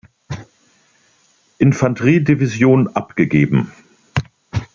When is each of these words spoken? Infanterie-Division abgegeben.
Infanterie-Division 1.59 2.87
abgegeben. 2.87 3.71